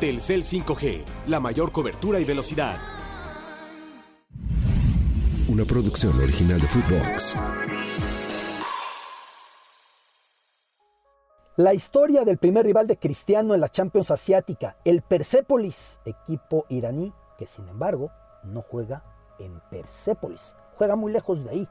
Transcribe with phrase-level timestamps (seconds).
[0.00, 2.78] Telcel 5G, la mayor cobertura y velocidad.
[5.48, 7.34] Una producción original de Footbox.
[11.56, 17.14] La historia del primer rival de Cristiano en la Champions Asiática, el Persepolis, equipo iraní
[17.38, 18.10] que sin embargo
[18.44, 19.02] no juega
[19.38, 21.68] en Persépolis, juega muy lejos de ahí.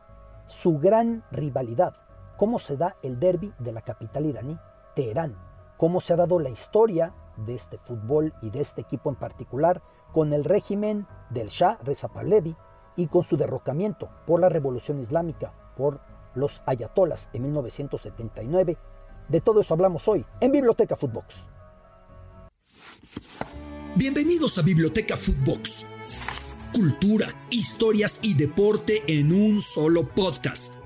[0.47, 1.94] Su gran rivalidad,
[2.38, 4.57] cómo se da el derby de la capital iraní,
[4.95, 5.45] Teherán,
[5.77, 9.81] cómo se ha dado la historia de este fútbol y de este equipo en particular
[10.13, 12.55] con el régimen del Shah Reza Pahlavi
[12.95, 16.00] y con su derrocamiento por la revolución islámica, por
[16.33, 18.77] los ayatolas en 1979.
[19.27, 21.50] De todo eso hablamos hoy en Biblioteca Footbox.
[23.95, 25.88] Bienvenidos a Biblioteca Footbox.
[26.73, 30.84] Cultura, historias y deporte en un solo podcast.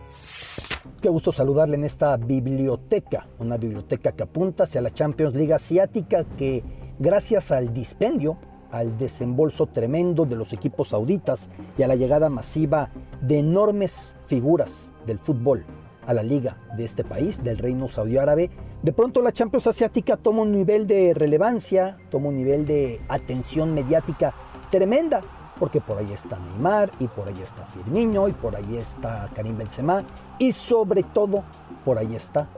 [1.01, 6.25] Qué gusto saludarle en esta biblioteca, una biblioteca que apunta hacia la Champions League Asiática
[6.37, 6.61] que
[6.99, 8.37] gracias al dispendio,
[8.69, 14.91] al desembolso tremendo de los equipos sauditas y a la llegada masiva de enormes figuras
[15.07, 15.63] del fútbol
[16.05, 18.49] a la liga de este país, del reino saudí árabe,
[18.83, 23.73] de pronto la Champions Asiática toma un nivel de relevancia, toma un nivel de atención
[23.73, 24.33] mediática
[24.69, 25.23] tremenda
[25.59, 29.57] porque por ahí está Neymar y por ahí está Firmino y por ahí está Karim
[29.57, 30.03] Benzema
[30.39, 31.43] y sobre todo
[31.83, 32.49] por ahí está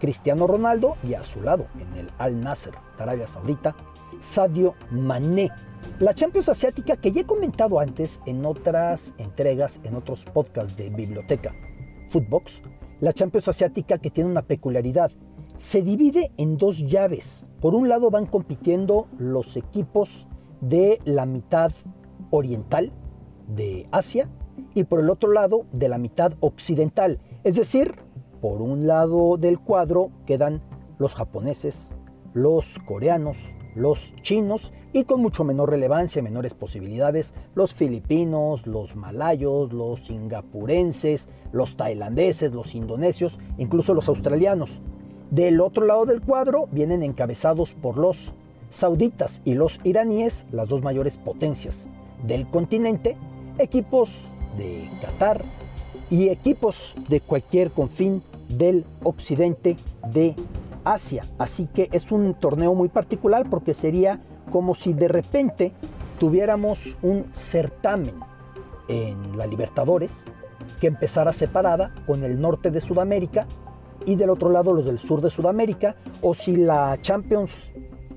[0.00, 3.76] Cristiano Ronaldo y a su lado en el Al Nasser de Arabia Saudita
[4.20, 5.50] Sadio Mané.
[5.98, 10.90] La Champions Asiática que ya he comentado antes en otras entregas, en otros podcasts de
[10.90, 11.54] biblioteca
[12.08, 12.62] Footbox,
[13.00, 15.12] la Champions Asiática que tiene una peculiaridad.
[15.58, 17.46] Se divide en dos llaves.
[17.60, 20.26] Por un lado van compitiendo los equipos
[20.60, 21.72] de la mitad
[22.30, 22.92] oriental
[23.48, 24.28] de Asia
[24.74, 27.18] y por el otro lado de la mitad occidental.
[27.44, 27.96] Es decir,
[28.40, 30.62] por un lado del cuadro quedan
[30.98, 31.94] los japoneses,
[32.32, 39.72] los coreanos, los chinos y con mucho menor relevancia, menores posibilidades, los filipinos, los malayos,
[39.72, 44.82] los singapurenses, los tailandeses, los indonesios, incluso los australianos.
[45.30, 48.32] Del otro lado del cuadro vienen encabezados por los
[48.70, 51.88] sauditas y los iraníes, las dos mayores potencias
[52.22, 53.16] del continente,
[53.58, 55.44] equipos de Qatar
[56.10, 59.76] y equipos de cualquier confín del occidente
[60.12, 60.36] de
[60.84, 61.26] Asia.
[61.38, 65.72] Así que es un torneo muy particular porque sería como si de repente
[66.18, 68.14] tuviéramos un certamen
[68.88, 70.26] en la Libertadores
[70.80, 73.46] que empezara separada con el norte de Sudamérica
[74.04, 77.72] y del otro lado los del sur de Sudamérica, o si la Champions,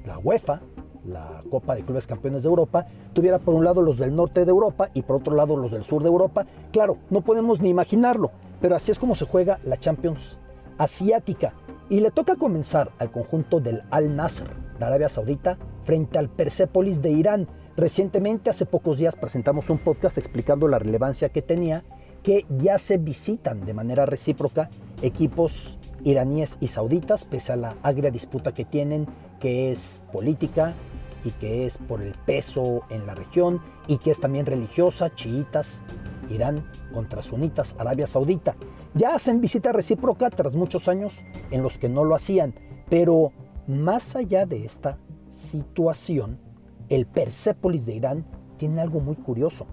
[0.05, 0.61] la UEFA,
[1.05, 4.51] la Copa de Clubes Campeones de Europa, tuviera por un lado los del norte de
[4.51, 6.45] Europa y por otro lado los del sur de Europa.
[6.71, 10.37] Claro, no podemos ni imaginarlo, pero así es como se juega la Champions
[10.77, 11.53] asiática.
[11.89, 17.01] Y le toca comenzar al conjunto del Al Nasr de Arabia Saudita frente al Persepolis
[17.01, 17.47] de Irán.
[17.75, 21.83] Recientemente, hace pocos días, presentamos un podcast explicando la relevancia que tenía
[22.23, 24.69] que ya se visitan de manera recíproca
[25.01, 29.07] equipos iraníes y sauditas, pese a la agria disputa que tienen,
[29.39, 30.75] que es política,
[31.23, 35.83] y que es por el peso en la región y que es también religiosa, chiitas,
[36.29, 38.55] Irán contra sunitas, Arabia Saudita.
[38.93, 41.13] Ya hacen visita recíproca tras muchos años
[41.51, 42.53] en los que no lo hacían,
[42.89, 43.31] pero
[43.67, 44.97] más allá de esta
[45.29, 46.39] situación,
[46.89, 48.25] el Persépolis de Irán
[48.57, 49.67] tiene algo muy curioso,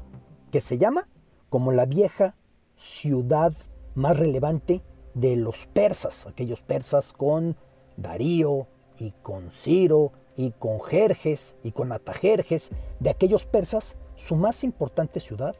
[0.51, 1.09] que se llama
[1.49, 2.37] como la vieja
[2.77, 3.55] ciudad
[3.95, 4.83] más relevante
[5.15, 7.57] de los persas, aquellos persas con
[7.97, 8.69] Darío
[8.99, 15.21] y con Ciro y con Jerjes y con Atajerjes de aquellos persas, su más importante
[15.21, 15.57] ciudad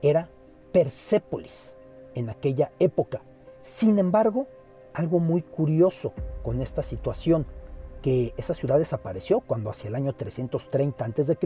[0.00, 0.30] era
[0.72, 1.76] Persépolis
[2.14, 3.22] en aquella época.
[3.60, 4.46] Sin embargo,
[4.94, 7.46] algo muy curioso con esta situación,
[8.00, 11.38] que esa ciudad desapareció cuando hacia el año 330 a.C.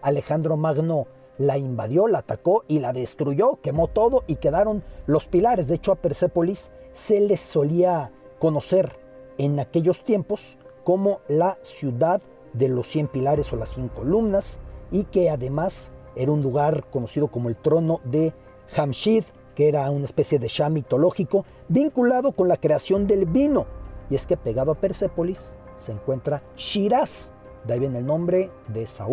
[0.00, 1.06] Alejandro Magno
[1.36, 5.68] la invadió, la atacó y la destruyó, quemó todo y quedaron los pilares.
[5.68, 8.98] De hecho, a Persépolis se les solía conocer
[9.38, 10.58] en aquellos tiempos
[10.90, 12.20] como la ciudad
[12.52, 14.58] de los 100 pilares o las 100 columnas
[14.90, 18.34] y que además era un lugar conocido como el trono de
[18.70, 19.22] Jamshid,
[19.54, 23.66] que era una especie de Shah mitológico vinculado con la creación del vino.
[24.08, 27.34] Y es que pegado a Persépolis se encuentra Shiraz,
[27.64, 29.06] De ahí viene el nombre de esa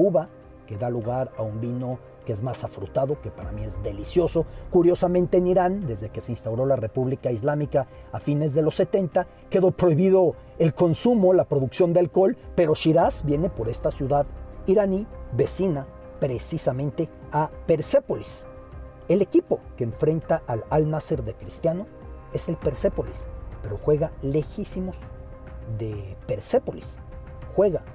[0.65, 4.45] que da lugar a un vino que es más afrutado, que para mí es delicioso.
[4.69, 9.25] Curiosamente en Irán, desde que se instauró la República Islámica a fines de los 70,
[9.49, 14.25] quedó prohibido el consumo, la producción de alcohol, pero Shiraz viene por esta ciudad
[14.65, 15.87] iraní vecina
[16.19, 18.45] precisamente a Persépolis.
[19.07, 21.87] El equipo que enfrenta al Al Nasser de Cristiano
[22.33, 23.29] es el Persépolis,
[23.61, 24.97] pero juega lejísimos
[25.77, 26.99] de Persépolis.
[27.55, 27.85] Juega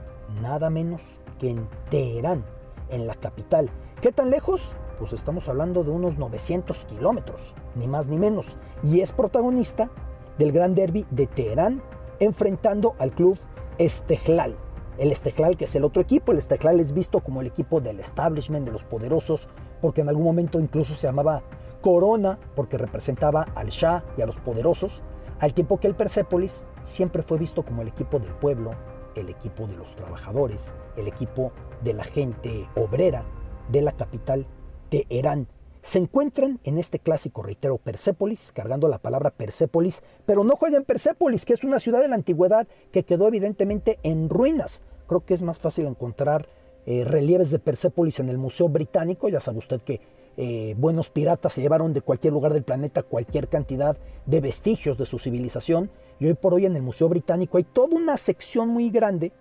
[0.40, 2.46] nada menos que en Teherán,
[2.92, 3.68] en la capital.
[4.00, 4.76] ¿Qué tan lejos?
[4.98, 8.56] Pues estamos hablando de unos 900 kilómetros, ni más ni menos.
[8.84, 9.90] Y es protagonista
[10.38, 11.82] del gran derby de Teherán,
[12.20, 13.36] enfrentando al club
[13.78, 14.56] Esteglal.
[14.98, 17.98] El Esteglal, que es el otro equipo, el Esteglal es visto como el equipo del
[17.98, 19.48] establishment, de los poderosos,
[19.80, 21.42] porque en algún momento incluso se llamaba
[21.80, 25.02] Corona, porque representaba al Shah y a los poderosos,
[25.40, 28.72] al tiempo que el Persépolis siempre fue visto como el equipo del pueblo,
[29.14, 33.24] el equipo de los trabajadores, el equipo de la gente obrera
[33.70, 34.46] de la capital
[34.90, 35.48] de Herán.
[35.82, 41.44] Se encuentran en este clásico, reitero, Persépolis, cargando la palabra Persépolis, pero no juegan Persépolis,
[41.44, 44.82] que es una ciudad de la antigüedad que quedó evidentemente en ruinas.
[45.08, 46.48] Creo que es más fácil encontrar
[46.86, 49.28] eh, relieves de Persépolis en el Museo Británico.
[49.28, 50.00] Ya sabe usted que
[50.36, 55.04] eh, buenos piratas se llevaron de cualquier lugar del planeta cualquier cantidad de vestigios de
[55.04, 58.90] su civilización y hoy por hoy en el Museo Británico hay toda una sección muy
[58.90, 59.32] grande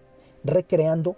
[0.44, 1.16] recreando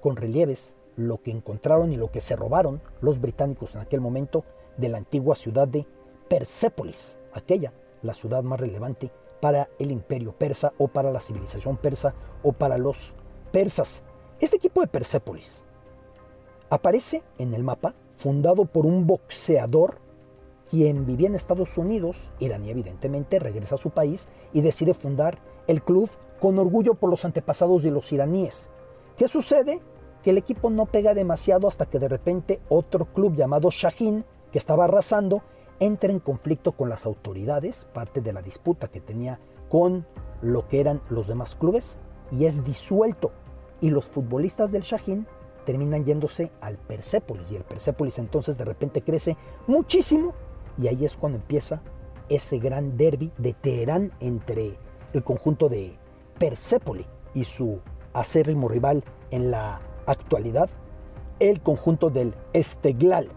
[0.00, 4.44] con relieves lo que encontraron y lo que se robaron los británicos en aquel momento
[4.76, 5.86] de la antigua ciudad de
[6.28, 7.72] Persépolis, aquella,
[8.02, 12.78] la ciudad más relevante para el imperio persa o para la civilización persa o para
[12.78, 13.14] los
[13.52, 14.02] persas.
[14.38, 15.64] Este equipo de Persépolis
[16.68, 19.98] aparece en el mapa fundado por un boxeador
[20.68, 25.82] quien vivía en Estados Unidos, iraní evidentemente, regresa a su país y decide fundar el
[25.82, 26.08] club
[26.38, 28.70] con orgullo por los antepasados de los iraníes.
[29.16, 29.80] ¿Qué sucede?
[30.22, 34.58] Que el equipo no pega demasiado hasta que de repente otro club llamado Shahin, que
[34.58, 35.42] estaba arrasando,
[35.80, 39.40] entra en conflicto con las autoridades, parte de la disputa que tenía
[39.70, 40.06] con
[40.42, 41.98] lo que eran los demás clubes,
[42.30, 43.32] y es disuelto.
[43.80, 45.26] Y los futbolistas del Shahin
[45.64, 49.36] terminan yéndose al Persépolis, y el Persépolis entonces de repente crece
[49.66, 50.34] muchísimo
[50.78, 51.82] y ahí es cuando empieza
[52.28, 54.78] ese gran derby de Teherán entre
[55.12, 55.98] el conjunto de
[56.38, 57.80] Persépolis y su
[58.12, 60.70] acérrimo rival en la actualidad,
[61.38, 63.28] el conjunto del Esteglal.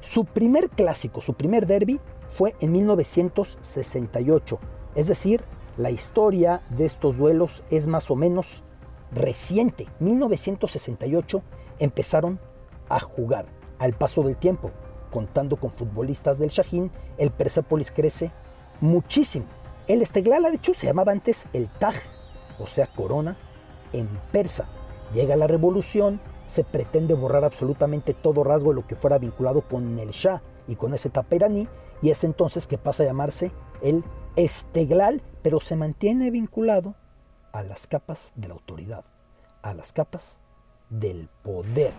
[0.00, 4.58] Su primer clásico, su primer derby fue en 1968,
[4.94, 5.42] es decir,
[5.76, 8.62] la historia de estos duelos es más o menos
[9.12, 9.86] reciente.
[10.00, 11.42] 1968
[11.78, 12.40] empezaron
[12.88, 13.46] a jugar
[13.78, 14.70] al paso del tiempo
[15.10, 18.32] contando con futbolistas del Shahin, el Persepolis crece
[18.80, 19.46] muchísimo.
[19.86, 21.94] El Esteglala, de hecho, se llamaba antes el Taj,
[22.58, 23.38] o sea, corona,
[23.92, 24.66] en persa.
[25.14, 29.98] Llega la revolución, se pretende borrar absolutamente todo rasgo de lo que fuera vinculado con
[29.98, 31.68] el Shah y con ese taperaní,
[32.02, 34.04] y es entonces que pasa a llamarse el
[34.34, 36.94] Esteglal, pero se mantiene vinculado
[37.56, 39.04] a las capas de la autoridad,
[39.62, 40.40] a las capas
[40.90, 41.92] del poder.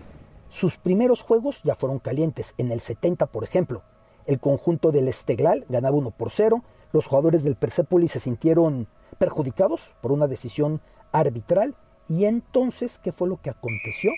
[0.50, 2.54] Sus primeros juegos ya fueron calientes.
[2.58, 3.82] En el 70, por ejemplo,
[4.26, 6.62] el conjunto del Esteglal ganaba 1 por 0.
[6.92, 8.86] Los jugadores del Persepolis se sintieron
[9.18, 11.74] perjudicados por una decisión arbitral.
[12.08, 14.12] Y entonces, ¿qué fue lo que aconteció?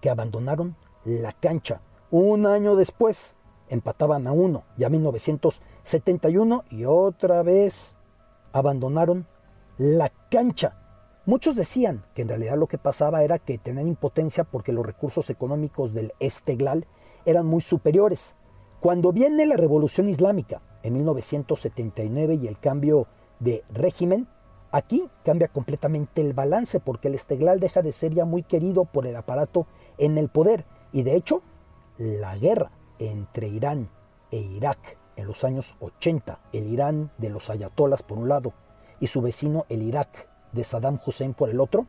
[0.00, 1.80] Que abandonaron la cancha.
[2.10, 3.36] Un año después,
[3.68, 7.96] empataban a uno, ya 1971, y otra vez
[8.52, 9.26] abandonaron
[9.78, 10.76] la cancha.
[11.24, 15.30] Muchos decían que en realidad lo que pasaba era que tenían impotencia porque los recursos
[15.30, 16.86] económicos del Esteglal
[17.24, 18.36] eran muy superiores.
[18.80, 23.06] Cuando viene la revolución islámica en 1979 y el cambio
[23.38, 24.26] de régimen,
[24.72, 29.06] aquí cambia completamente el balance porque el Esteglal deja de ser ya muy querido por
[29.06, 29.66] el aparato
[29.98, 31.42] en el poder y de hecho
[31.98, 33.88] la guerra entre Irán
[34.32, 38.52] e Irak en los años 80, el Irán de los ayatolas por un lado
[39.02, 41.86] y su vecino el Irak de Saddam Hussein por el otro,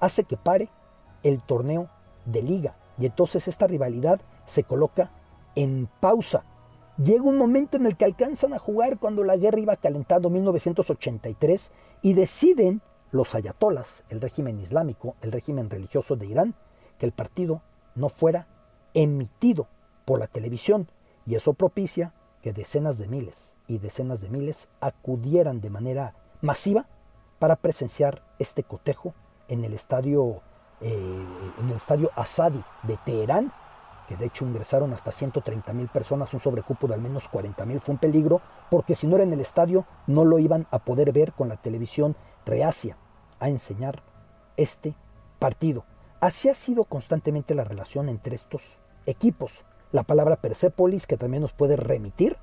[0.00, 0.70] hace que pare
[1.22, 1.90] el torneo
[2.24, 2.74] de liga.
[2.98, 5.12] Y entonces esta rivalidad se coloca
[5.56, 6.42] en pausa.
[6.96, 11.70] Llega un momento en el que alcanzan a jugar cuando la guerra iba calentando 1983
[12.00, 12.80] y deciden
[13.10, 16.54] los ayatolas, el régimen islámico, el régimen religioso de Irán,
[16.98, 17.60] que el partido
[17.94, 18.48] no fuera
[18.94, 19.68] emitido
[20.06, 20.88] por la televisión
[21.26, 26.14] y eso propicia que decenas de miles y decenas de miles acudieran de manera
[26.44, 26.86] masiva
[27.38, 29.14] para presenciar este cotejo
[29.48, 30.42] en el estadio,
[30.80, 31.26] eh,
[31.58, 33.52] en el estadio Asadi de Teherán,
[34.08, 37.80] que de hecho ingresaron hasta 130 mil personas, un sobrecupo de al menos 40 mil.
[37.80, 41.12] Fue un peligro porque si no era en el estadio no lo iban a poder
[41.12, 42.98] ver con la televisión reacia
[43.40, 44.02] a enseñar
[44.56, 44.94] este
[45.38, 45.86] partido.
[46.20, 49.64] Así ha sido constantemente la relación entre estos equipos.
[49.92, 52.36] La palabra Persépolis que también nos puede remitir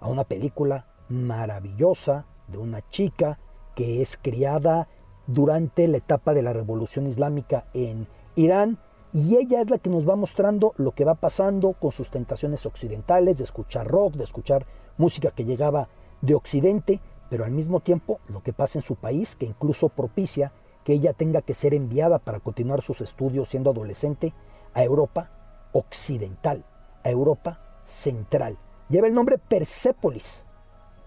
[0.00, 3.38] a una película maravillosa de una chica
[3.74, 4.88] que es criada
[5.26, 8.06] durante la etapa de la revolución islámica en
[8.36, 8.78] Irán
[9.12, 12.64] y ella es la que nos va mostrando lo que va pasando con sus tentaciones
[12.64, 14.66] occidentales, de escuchar rock, de escuchar
[14.96, 15.88] música que llegaba
[16.22, 20.52] de Occidente, pero al mismo tiempo lo que pasa en su país, que incluso propicia
[20.84, 24.32] que ella tenga que ser enviada para continuar sus estudios siendo adolescente
[24.72, 25.30] a Europa
[25.72, 26.64] occidental,
[27.04, 28.58] a Europa central.
[28.88, 30.46] Lleva el nombre Persépolis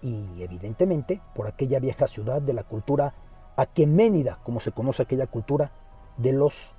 [0.02, 3.14] y evidentemente por aquella vieja ciudad de la cultura
[3.56, 5.72] aqueménida, como se conoce aquella cultura
[6.16, 6.74] de los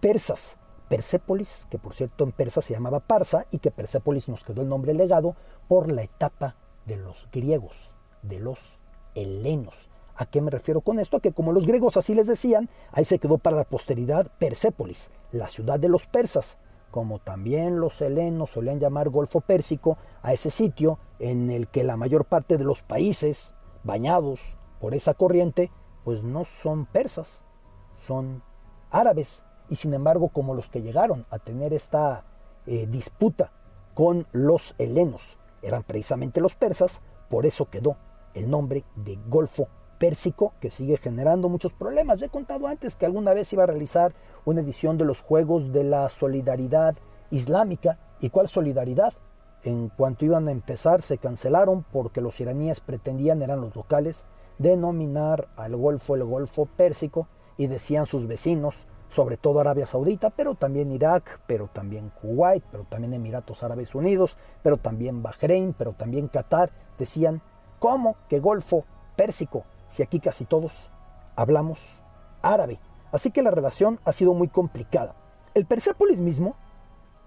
[0.00, 0.58] persas.
[0.88, 4.68] Persépolis, que por cierto en persa se llamaba Parsa y que Persépolis nos quedó el
[4.68, 5.34] nombre legado
[5.66, 6.54] por la etapa
[6.84, 8.80] de los griegos, de los
[9.16, 9.90] helenos.
[10.14, 11.20] ¿A qué me refiero con esto?
[11.20, 15.48] Que como los griegos así les decían, ahí se quedó para la posteridad Persépolis, la
[15.48, 16.56] ciudad de los persas,
[16.96, 21.98] como también los helenos solían llamar Golfo Pérsico a ese sitio en el que la
[21.98, 25.70] mayor parte de los países bañados por esa corriente,
[26.04, 27.44] pues no son persas,
[27.92, 28.42] son
[28.90, 29.44] árabes.
[29.68, 32.24] Y sin embargo, como los que llegaron a tener esta
[32.64, 33.52] eh, disputa
[33.92, 37.98] con los helenos eran precisamente los persas, por eso quedó
[38.32, 42.22] el nombre de Golfo Pérsico, que sigue generando muchos problemas.
[42.22, 45.84] he contado antes que alguna vez iba a realizar una edición de los Juegos de
[45.84, 46.96] la Solidaridad
[47.30, 47.98] Islámica.
[48.20, 49.14] ¿Y cuál solidaridad?
[49.62, 54.26] En cuanto iban a empezar, se cancelaron porque los iraníes pretendían, eran los locales,
[54.58, 60.54] denominar al Golfo el Golfo Pérsico y decían sus vecinos, sobre todo Arabia Saudita, pero
[60.54, 66.28] también Irak, pero también Kuwait, pero también Emiratos Árabes Unidos, pero también Bahrein, pero también
[66.28, 67.42] Qatar, decían
[67.78, 68.84] ¿Cómo que Golfo
[69.16, 69.64] Pérsico?
[69.88, 70.90] Si aquí casi todos
[71.36, 72.02] hablamos
[72.42, 72.78] árabe.
[73.12, 75.14] Así que la relación ha sido muy complicada.
[75.54, 76.56] El Persépolis mismo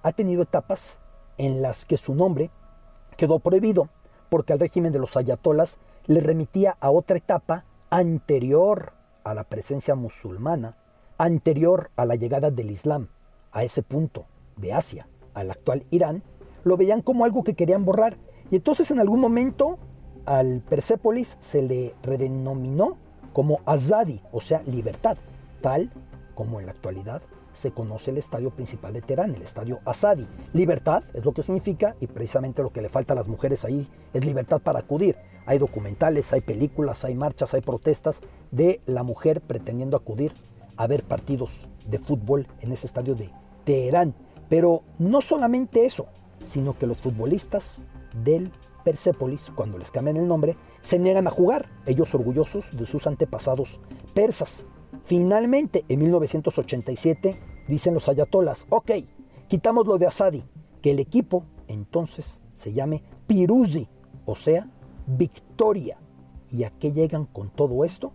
[0.03, 0.99] ha tenido etapas
[1.37, 2.51] en las que su nombre
[3.17, 3.89] quedó prohibido
[4.29, 9.95] porque al régimen de los ayatolas le remitía a otra etapa anterior a la presencia
[9.95, 10.77] musulmana,
[11.17, 13.09] anterior a la llegada del Islam
[13.51, 14.25] a ese punto
[14.57, 16.23] de Asia, al actual Irán,
[16.63, 18.17] lo veían como algo que querían borrar.
[18.51, 19.79] Y entonces en algún momento
[20.25, 22.97] al Persépolis se le redenominó
[23.33, 25.17] como Azadi, o sea, libertad,
[25.61, 25.91] tal
[26.35, 27.21] como en la actualidad
[27.51, 30.27] se conoce el estadio principal de Teherán, el estadio Azadi.
[30.53, 33.87] Libertad es lo que significa y precisamente lo que le falta a las mujeres ahí
[34.13, 35.17] es libertad para acudir.
[35.45, 38.21] Hay documentales, hay películas, hay marchas, hay protestas
[38.51, 40.33] de la mujer pretendiendo acudir
[40.77, 43.31] a ver partidos de fútbol en ese estadio de
[43.65, 44.15] Teherán.
[44.47, 46.07] Pero no solamente eso,
[46.43, 47.87] sino que los futbolistas
[48.23, 48.51] del
[48.83, 53.81] Persépolis, cuando les cambian el nombre, se niegan a jugar, ellos orgullosos de sus antepasados
[54.13, 54.65] persas.
[55.03, 58.91] Finalmente, en 1987, dicen los ayatolas, ok,
[59.47, 60.43] quitamos lo de Asadi,
[60.81, 63.87] que el equipo entonces se llame Piruzi,
[64.25, 64.69] o sea,
[65.07, 65.97] victoria.
[66.51, 68.11] ¿Y a qué llegan con todo esto?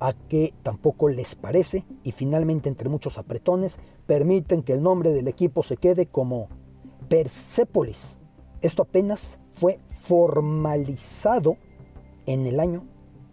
[0.00, 5.28] A que tampoco les parece y finalmente entre muchos apretones permiten que el nombre del
[5.28, 6.48] equipo se quede como
[7.08, 8.20] Persépolis.
[8.60, 11.56] Esto apenas fue formalizado
[12.26, 12.84] en el año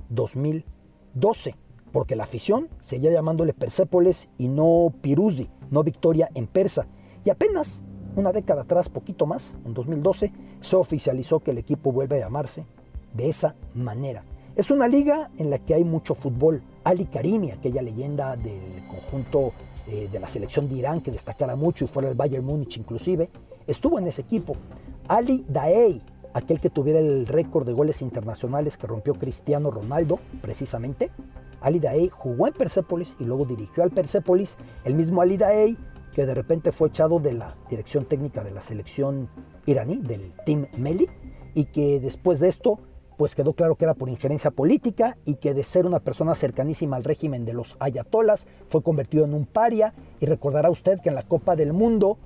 [0.09, 1.55] 2012,
[1.91, 6.87] porque la afición seguía llamándole Persépolis y no Piruzi, no Victoria en persa.
[7.23, 7.83] Y apenas
[8.15, 12.65] una década atrás, poquito más, en 2012, se oficializó que el equipo vuelve a llamarse
[13.13, 14.23] de esa manera.
[14.55, 16.63] Es una liga en la que hay mucho fútbol.
[16.83, 19.51] Ali Karimi, aquella leyenda del conjunto
[19.85, 23.29] eh, de la selección de Irán que destacara mucho y fuera el Bayern Múnich inclusive,
[23.67, 24.55] estuvo en ese equipo.
[25.07, 26.01] Ali Daei,
[26.35, 31.09] aquel que tuviera el récord de goles internacionales que rompió Cristiano Ronaldo, precisamente.
[31.61, 34.57] Ali Daei jugó en Persepolis y luego dirigió al Persepolis.
[34.83, 35.77] El mismo Ali Daei,
[36.13, 39.29] que de repente fue echado de la dirección técnica de la selección
[39.65, 41.07] iraní, del Team Meli,
[41.53, 42.79] y que después de esto
[43.15, 46.97] pues quedó claro que era por injerencia política y que de ser una persona cercanísima
[46.97, 51.15] al régimen de los ayatolas fue convertido en un paria y recordará usted que en
[51.15, 52.17] la Copa del Mundo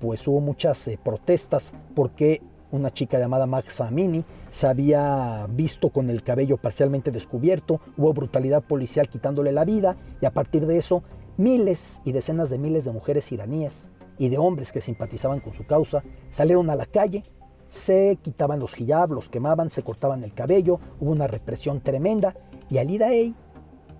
[0.00, 6.10] pues hubo muchas eh, protestas porque una chica llamada Max Amini se había visto con
[6.10, 11.02] el cabello parcialmente descubierto, hubo brutalidad policial quitándole la vida y a partir de eso
[11.36, 15.66] miles y decenas de miles de mujeres iraníes y de hombres que simpatizaban con su
[15.66, 17.24] causa salieron a la calle,
[17.66, 22.34] se quitaban los hijab, los quemaban, se cortaban el cabello, hubo una represión tremenda
[22.68, 23.34] y Ali Daei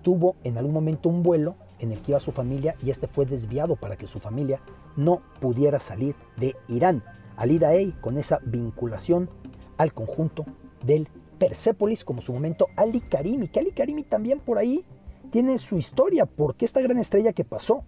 [0.01, 3.25] tuvo en algún momento un vuelo en el que iba su familia y este fue
[3.25, 4.61] desviado para que su familia
[4.95, 7.03] no pudiera salir de Irán.
[7.39, 9.29] Ali Daei con esa vinculación
[9.77, 10.45] al conjunto
[10.85, 14.85] del Persépolis, como su momento Ali Karimi, que Ali Karimi también por ahí
[15.31, 17.85] tiene su historia, porque esta gran estrella que pasó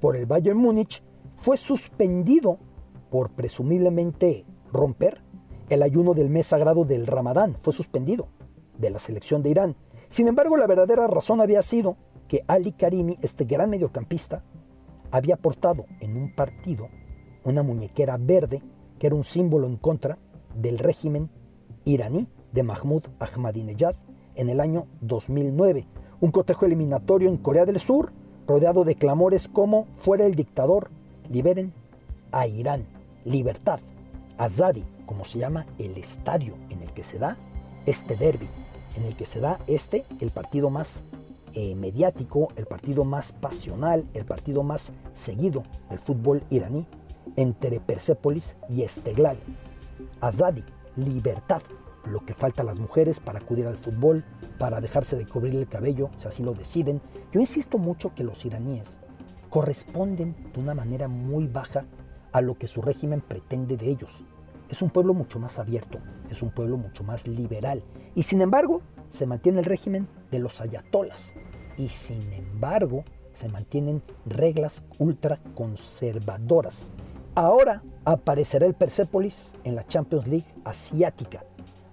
[0.00, 1.02] por el Bayern Múnich,
[1.36, 2.58] fue suspendido
[3.10, 5.20] por presumiblemente romper
[5.68, 7.56] el ayuno del mes sagrado del Ramadán.
[7.60, 8.28] Fue suspendido
[8.78, 9.76] de la selección de Irán.
[10.08, 11.98] Sin embargo, la verdadera razón había sido
[12.28, 14.42] que Ali Karimi, este gran mediocampista,
[15.10, 16.88] había portado en un partido
[17.44, 18.62] una muñequera verde
[18.98, 20.18] que era un símbolo en contra
[20.54, 21.30] del régimen
[21.84, 23.94] iraní de Mahmoud Ahmadinejad
[24.34, 25.86] en el año 2009.
[26.20, 28.12] Un cotejo eliminatorio en Corea del Sur
[28.46, 30.90] rodeado de clamores como fuera el dictador,
[31.30, 31.72] liberen
[32.32, 32.86] a Irán,
[33.24, 33.80] libertad,
[34.38, 37.36] Azadi, como se llama el estadio en el que se da
[37.86, 38.48] este derby,
[38.94, 41.04] en el que se da este, el partido más
[41.54, 46.86] eh, mediático, el partido más pasional, el partido más seguido del fútbol iraní,
[47.36, 49.38] entre Persépolis y Esteglal.
[50.20, 50.64] Azadi,
[50.96, 51.62] libertad,
[52.06, 54.24] lo que falta a las mujeres para acudir al fútbol,
[54.58, 57.00] para dejarse de cubrir el cabello, si así lo deciden.
[57.32, 59.00] Yo insisto mucho que los iraníes
[59.50, 61.84] corresponden de una manera muy baja
[62.32, 64.24] a lo que su régimen pretende de ellos.
[64.68, 65.98] Es un pueblo mucho más abierto,
[66.30, 67.82] es un pueblo mucho más liberal
[68.14, 71.34] y sin embargo se mantiene el régimen de los ayatolas
[71.76, 76.86] y sin embargo se mantienen reglas ultraconservadoras.
[77.38, 81.44] Ahora aparecerá el Persepolis en la Champions League asiática.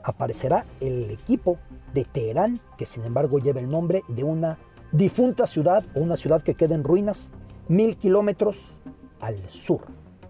[0.01, 1.57] Aparecerá el equipo
[1.93, 4.57] de Teherán, que sin embargo lleva el nombre de una
[4.93, 7.33] difunta ciudad o una ciudad que queda en ruinas
[7.67, 8.79] mil kilómetros
[9.19, 9.81] al sur.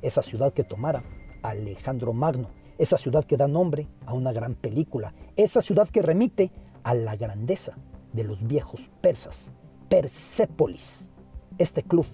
[0.02, 1.04] Esa ciudad que tomara
[1.44, 6.52] Alejandro Magno, esa ciudad que da nombre a una gran película, esa ciudad que remite
[6.82, 7.78] a la grandeza
[8.14, 9.52] de los viejos persas,
[9.90, 11.12] Persépolis,
[11.60, 12.08] este club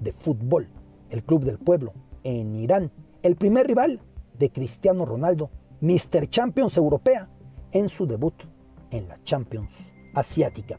[0.00, 0.68] de fútbol,
[1.10, 1.92] el club del pueblo
[2.24, 2.90] en Irán,
[3.22, 4.00] el primer rival
[4.38, 5.50] de Cristiano Ronaldo,
[5.80, 6.28] Mr.
[6.28, 7.28] Champions Europea,
[7.72, 8.34] en su debut
[8.90, 9.72] en la Champions
[10.14, 10.78] Asiática.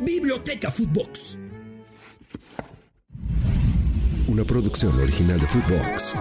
[0.00, 1.38] Biblioteca Footbox.
[4.28, 6.16] Una producción original de Footbox.